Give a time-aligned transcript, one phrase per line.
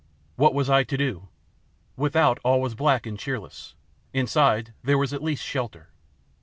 [0.35, 1.27] What was I to do?
[1.95, 3.75] Without all was black and cheerless,
[4.13, 5.89] inside there was at least shelter.